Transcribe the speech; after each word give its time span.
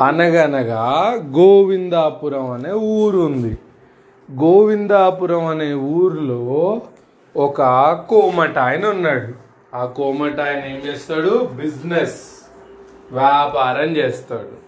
అనగనగా 0.00 1.14
గోవిందాపురం 1.36 2.50
అనే 2.50 2.72
ఊరు 2.72 3.18
ఉంది 3.18 3.58
గోవిందాపురం 4.34 5.46
అనే 5.46 5.72
ఊరిలో 5.72 6.80
ఒక 7.36 7.62
కోమట 8.08 8.58
ఆయన 8.58 8.86
ఉన్నాడు 8.86 9.32
ఆ 9.76 9.84
కోమట 9.84 10.40
ఆయన 10.40 10.64
ఏం 10.64 10.80
చేస్తాడు? 10.86 11.48
బిజినెస్ 11.54 12.22
వ్యాపారం 13.12 13.96
చేస్తాడు. 13.96 14.62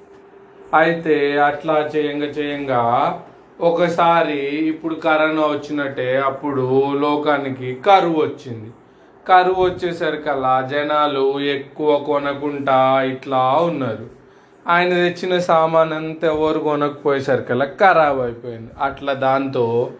అయితే 0.76 1.38
అట్లా 1.38 1.90
చేయంగా 1.96 2.26
చేయంగా 2.26 3.22
ఒకసారి 3.60 4.38
ఇప్పుడు 4.38 4.94
కరోనా 4.94 5.42
వచ్చినట్టే 5.42 6.16
అప్పుడు 6.16 6.92
లోకానికి 6.92 7.74
కరువు 7.74 8.20
వచ్చింది. 8.20 8.70
కరువు 9.28 9.64
వచ్చేసరికల్లా 9.64 10.68
జనాలు 10.70 11.40
ఎక్కువ 11.40 11.98
కొనకుండా 11.98 13.02
ఇట్లా 13.02 13.52
ఉన్నారు. 13.56 14.23
ఆయన 14.68 14.88
తెచ్చిన 14.88 15.38
సామాన్ 15.38 15.92
అంతా 15.92 16.28
ఎవరు 16.28 16.58
కొనకపోయేసరికల్లా 16.58 17.64
ఖరాబ్ 17.64 18.20
అయిపోయింది. 18.20 18.70
అట్లా 18.82 19.12
దాంతో 19.12 19.90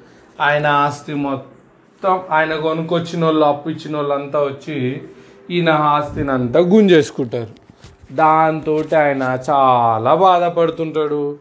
ఆయన 0.41 0.66
ఆస్తి 0.66 1.15
మొత్తం 1.15 2.20
ఆయన 2.30 2.56
కొనుక్కొచ్చిన 2.56 3.25
వాళ్ళు 3.25 3.45
అప్పు 3.45 3.70
ఇచ్చిన 3.70 3.97
వాళ్ళు 3.97 4.15
అంతా 4.15 4.39
వచ్చి 4.39 5.03
ఈయన 5.51 5.70
ఆస్తిని 5.70 6.33
అంతా 6.33 6.61
గుంజేసుకుంటారు. 6.61 7.65
దాంతో 8.15 8.77
ఆయన 8.77 9.39
చాలా 9.51 10.15
బాధపడుతుంటాడు. 10.15 11.37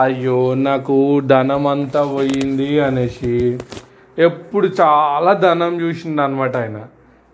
అయ్యో 0.00 0.54
నాకు 0.54 1.20
ధనం 1.20 1.66
అంతా 1.66 2.04
పోయింది 2.04 2.80
అనేసి 2.80 3.58
ఎప్పుడు 4.18 4.68
చాలా 4.80 5.32
ధనం 5.32 5.80
చూసిండు 5.80 6.22
అనమాట 6.22 6.56
ఆయన. 6.56 6.82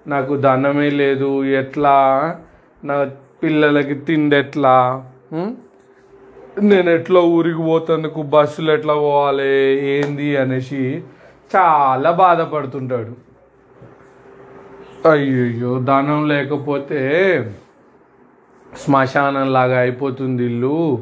నాకు 0.06 0.36
ధనమే 0.36 0.90
లేదు 0.90 1.44
ఎట్లా? 1.44 2.36
నా 2.84 3.10
పిల్లలకి 3.42 3.94
తిండి 3.94 4.36
ఎట్లా? 4.36 5.04
నేను 6.62 6.90
ఎట్లా 6.90 7.20
ఊరికి 7.20 7.62
పోతందుకు 7.62 8.22
బస్సులు 8.22 8.70
ఎట్లా 8.72 8.94
పోవాలి 8.94 9.46
ఏంది 9.92 10.36
అనేసి 10.36 11.02
చాలా 11.54 12.10
బాధపడుతుంటాడు. 12.10 13.12
అయ్యయ్యో 15.08 15.78
ధనం 15.78 16.28
లేకపోతే 16.28 17.00
శ్మశానం 18.84 19.52
లాగా 19.52 19.78
అయిపోతుంది 19.78 20.44
ఇల్లు 20.44 20.98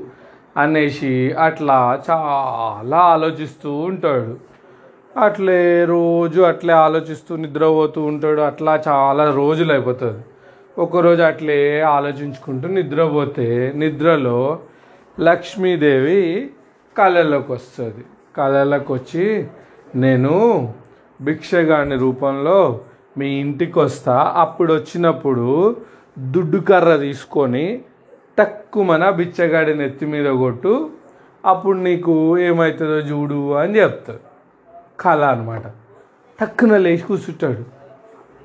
అనేసి 0.57 1.33
అట్లా 1.39 2.03
చాలా 2.11 2.97
ఆలోచిస్తూ 3.15 3.73
ఉంటాడు. 3.73 4.33
అట్లే 5.19 5.85
రోజు 5.85 6.41
అట్లే 6.41 6.73
ఆలోచిస్తూ 6.73 7.37
నిద్రపోతూ 7.37 8.03
ఉంటాడు. 8.05 8.41
అట్లా 8.41 8.83
చాలా 8.89 9.31
రోజులు 9.31 9.73
అయిపోతుంది. 9.73 10.23
ఒకరోజు 10.79 11.23
అట్లే 11.23 11.81
ఆలోచించుకుంటూ 11.81 12.69
నిద్రపోతే 12.69 13.73
నిద్రలో 13.77 14.59
లక్ష్మీదేవి 15.21 16.51
కళలోకి 16.99 17.53
వస్తుంది. 17.53 18.05
కళలోకి 18.37 18.93
వచ్చి 18.93 19.47
నేను 19.97 20.75
భిక్షగాని 21.23 21.97
రూపంలో 21.97 22.81
మీ 23.19 23.29
ఇంటికి 23.41 23.79
వస్తా 23.79 24.35
అప్పుడు 24.37 24.73
వచ్చినప్పుడు 24.73 25.77
దుడ్డు 26.19 26.59
కర్ర 26.59 26.97
తీసుకొని 26.97 27.83
తక్కువన 28.39 29.11
బిచ్చగాడి 29.11 29.75
నెత్తి 29.75 30.07
మీద 30.07 30.31
కొట్టు. 30.31 30.91
అప్పుడు 31.45 31.79
నీకు 31.79 32.39
ఏమవుతుందో 32.39 32.99
చూడు 32.99 33.55
అని 33.55 33.79
చెప్తాడు 33.79 34.19
కళ 35.01 35.25
అనమాట 35.25 35.63
టక్కున 36.41 36.77
లేచి 36.77 36.99
కూర్చుంటాడు. 36.99 37.65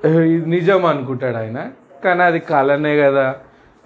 ఇది 0.08 0.50
నిజం 0.50 0.86
అనుకుంటాడు 0.86 1.36
ఆయన. 1.36 1.70
కానీ 2.04 2.22
అది 2.22 2.38
కళనే 2.38 2.96
కదా. 2.96 3.36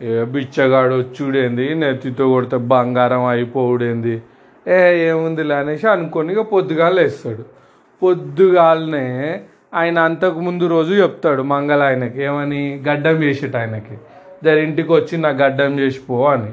ఏ 0.03 0.25
బిచ్చగాడు 0.25 0.95
వచ్చుడేంది? 0.95 1.75
నెత్తితో 1.75 2.31
కొడితే 2.31 2.57
బంగారం 2.57 3.25
అయిపోవుడేంది? 3.25 4.23
ఏ 4.69 5.09
ఏముందిలే 5.09 5.55
అనేసి 5.55 5.89
అనుకొని 5.89 6.33
ఇక 6.33 6.41
పొద్దుగాల 6.41 7.01
వేస్తాడు 7.01 7.45
పొద్దుగాలనే 8.03 9.41
ఆయన 9.75 9.99
అంతకు 9.99 10.41
ముందు 10.41 10.65
రోజు 10.67 10.93
చెప్తాడు 10.95 11.43
మంగళ 11.43 11.83
ఆయనకి 11.83 12.23
ఏమని? 12.23 12.83
గడ్డం 12.89 13.23
చేసేట 13.23 13.57
ఆయనకి. 13.57 13.99
జర 14.45 14.59
ఇంటికి 14.59 14.93
వచ్చి 14.93 15.19
నా 15.19 15.29
గడ్డం 15.29 15.81
చేసిపో 15.81 16.27
అని. 16.27 16.53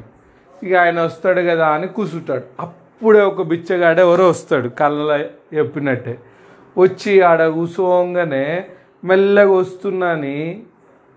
ఇక 0.64 0.76
ఆయన 0.76 1.02
వస్తాడు 1.02 1.42
కదా 1.42 1.68
అని 1.68 1.88
కూసుంటాడు. 1.88 2.44
అప్పుడే 2.60 3.22
ఒక 3.22 3.42
బిచ్చగాడు 3.42 4.00
ఎవరో 4.00 4.30
వస్తాడు 4.30 4.70
కళ్ళ 4.70 5.26
చెప్పినట్టే. 5.58 6.18
వచ్చి 6.78 7.22
ఆడ 7.22 7.48
కూసోగానే 7.48 8.66
మెల్లగా 9.04 9.52
వస్తున్నా 9.52 10.08
అని 10.08 10.64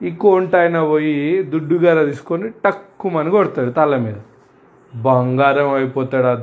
ఈ 0.00 0.10
కోంట 0.16 0.56
ఆయన 0.56 0.82
పోయి 0.82 1.42
దుడ్డుగార 1.42 2.04
తీసుకొని 2.04 2.46
టక్కుమని 2.64 3.30
కొడతాడు 3.30 3.70
తల 3.70 3.96
మీద. 3.96 4.18
బంగారం 4.94 5.72
అయిపోతాడు 5.74 6.26
ఆ 6.26 6.36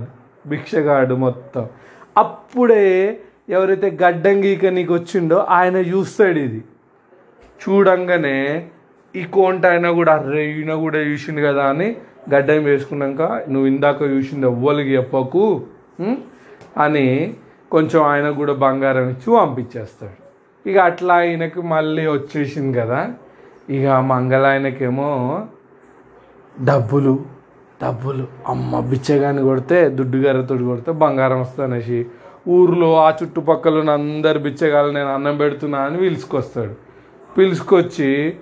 భిక్షగాడు 0.47 1.15
మొత్తం. 1.15 1.63
అప్పుడే 2.17 2.83
ఎవరైతే 3.49 3.97
గడ్డం 4.03 4.43
గీక 4.43 4.65
నీకు 4.65 4.93
వచ్చిండో 4.93 5.37
ఆయన 5.49 5.77
చూస్తాడు 5.77 6.39
ఇది. 6.39 6.61
చూడంగానే 7.59 8.37
ఈ 9.15 9.23
కోంట 9.23 9.65
అయినా 9.65 9.89
కూడా 9.91 10.13
అర్రే 10.13 10.43
ఈయన 10.49 10.73
కూడా 10.75 10.99
చూసిండు 10.99 11.41
కదా 11.41 11.63
అని 11.69 11.95
గడ్డం 12.33 12.63
వేసుకున్నాక 12.63 13.21
నువ్వు 13.49 13.67
ఇందాక 13.67 14.01
చూసింది 14.03 14.45
ఎవ్వరికి 14.45 14.91
చెప్పకు 14.97 15.45
అని 16.77 17.35
కొంచెం 17.71 18.01
ఆయన 18.03 18.27
కూడా 18.29 18.53
బంగారం 18.53 19.09
ఇచ్చి 19.09 19.29
పంపించేస్తాడు. 19.37 20.17
ఇక 20.69 20.77
అట్లా 20.77 21.15
ఆయనకు 21.15 21.61
మళ్ళీ 21.61 22.07
వచ్చేసింది 22.07 22.73
కదా. 22.79 22.99
ఇక 23.69 23.87
మంగళాయనకేమో 23.87 25.41
డబ్బులు 26.63 27.19
డబ్బులు. 27.83 28.27
అమ్మ 28.47 28.79
బిచ్చగాని 28.79 29.41
కొడితే 29.41 29.89
దుడ్డు 29.89 30.17
గర్రతోటి 30.17 30.63
కొడితే 30.63 30.91
బంగారం 30.91 31.41
వస్తుంది 31.41 31.73
అనేసి. 31.73 32.05
ఊర్లో 32.47 32.95
ఆ 32.95 33.13
చుట్టుపక్కల 33.23 33.79
ఉన్న 33.79 33.89
అందరు 33.89 34.39
బిచ్చగాళ్ళు 34.39 34.93
నేను 34.93 35.13
అన్నం 35.13 35.37
పెడుతున్నా 35.37 35.79
అని 35.79 35.97
పిలుచుకొస్తాడు. 35.97 36.73
పిలుచుకొచ్చి 37.37 38.37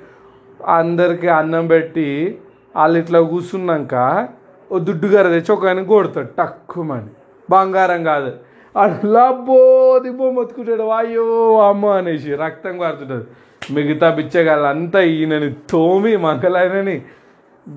అందరికి 0.67 1.27
అన్నం 1.27 1.67
పెట్టి 1.67 2.37
వాళ్ళు 2.75 2.99
ఇట్లా 2.99 3.19
కూర్చున్నాక 3.21 4.27
ఓ 4.71 4.79
దుడ్డు 4.79 5.07
గర్ర 5.07 5.29
తెచ్చి 5.29 5.51
ఒక 5.51 5.67
ఆయన 5.67 5.83
కొడతాడు. 5.83 6.27
టక్కుమని. 6.37 7.07
బంగారం 7.49 8.03
కాదు. 8.03 8.31
అట్లా 8.79 9.31
పోదిపో 9.31 10.31
మతుకుంటాడు 10.31 10.81
అయ్యో 10.81 11.59
అమ్మ 11.59 11.85
అనేసి 11.85 12.35
రక్తం 12.35 12.77
కారుతుంటుంది. 12.77 13.25
మిగతా 13.71 14.09
బిచ్చగాళ్ళంతా 14.09 15.01
ఈయనని 15.01 15.53
తోమి 15.69 16.17
మంగళాయనని 16.17 17.01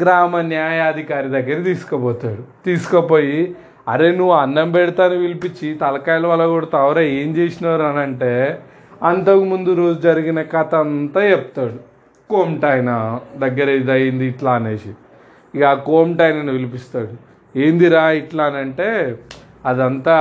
గ్రామ 0.03 0.41
న్యాయాధికారి 0.41 1.29
దగ్గర 1.29 1.63
తీసుకుపోతాడు. 1.63 2.43
తీసుకుపోయి 2.65 3.55
అరే 3.89 4.11
నువ్వు 4.13 4.35
అన్నం 4.35 4.73
పెడతాను 4.73 5.17
పిలిపించి 5.19 5.75
తలకాయలు 5.75 6.29
వల్ల 6.29 6.47
కొడతావురా 6.47 7.01
ఏం 7.01 7.37
చేసినారు 7.37 7.83
అని 7.83 7.99
అంటే 7.99 8.59
అంతకుముందు 9.03 9.75
రోజు 9.75 10.01
జరిగిన 10.01 10.43
కథ 10.43 10.75
అంతా 10.75 11.25
చెప్తాడు. 11.25 11.79
కోమటాయన 12.31 13.21
దగ్గర 13.37 13.69
ఇది 13.69 13.93
అయింది 13.93 14.27
ఇట్లా 14.27 14.53
అనేసి. 14.53 14.93
ఇక 15.55 15.65
ఆ 15.65 15.75
కోమటాయనను 15.75 16.53
పిలిపిస్తాడు. 16.53 17.15
ఏందిరా 17.59 18.11
ఇట్లా 18.11 18.45
అని 18.45 18.57
అంటే 18.57 19.19
అదంతా 19.67 20.17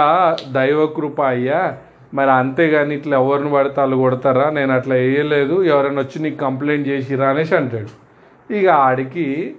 దైవకృప 0.52 1.22
అయ్యా 1.22 1.78
మరి 2.14 2.32
అంతేగాని 2.32 2.96
ఇట్లా 2.96 3.18
ఎవరిని 3.18 3.52
పడితే 3.52 3.76
వాళ్ళు 3.78 3.96
కొడతారా? 3.96 4.50
నేను 4.50 4.74
అట్లా 4.74 4.96
వేయలేదు. 4.96 5.64
ఎవరైనా 5.64 6.02
వచ్చి 6.02 6.24
నీకు 6.24 6.36
కంప్లైంట్ 6.36 6.88
చేసిరా 6.88 7.30
అనేసి 7.30 7.56
అంటాడు. 7.56 8.08
ఇక 8.54 8.68
ఆడికి 8.68 9.56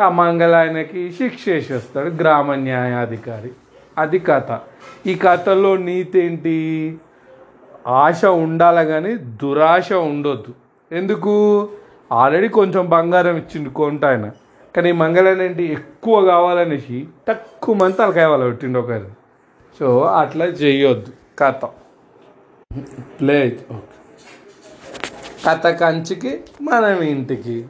ఆ 0.00 0.08
మంగళాయనకి 0.08 1.12
శిక్ష 1.12 1.48
చేసేస్తాడు 1.48 2.08
గ్రామ 2.08 2.54
న్యాయాధికారి. 2.54 3.50
అది 3.98 4.18
కథ. 4.18 4.58
ఈ 5.06 5.14
కథలో 5.14 5.76
నీతి 5.76 6.20
ఏంటి? 6.20 6.96
ఆశ 7.86 8.24
ఉండాలి 8.24 8.88
కానీ 8.88 9.16
దురాశ 9.16 9.92
ఉండొద్దు. 9.92 10.54
ఎందుకు? 10.94 11.68
ఆల్రెడీ 12.12 12.48
కొంచెం 12.48 12.88
బంగారం 12.88 13.36
ఇచ్చిండు 13.36 13.70
కొంట 13.70 14.04
ఆయన. 14.04 14.30
కానీ 14.76 14.88
ఈ 14.88 14.92
మంగళాయన 14.92 15.42
ఏంటి? 15.42 15.64
ఎక్కువ 15.72 16.24
కావాలనేసి 16.24 17.06
తక్కువ 17.28 17.74
మంది 17.74 17.96
తలకాయ 17.96 18.24
వాళ్ళ 18.24 18.44
పెట్టిండు 18.44 18.78
ఒకరి 18.78 19.00
సో 19.78 20.00
అట్లా 20.00 20.44
చేయొద్దు. 20.44 21.12
కథ. 21.38 21.64
Play 23.20 23.66
okay. 23.72 23.82
కథ 25.46 25.66
కంచికి 25.66 26.40
మనం 26.62 27.02
ఇంటికి. 27.02 27.66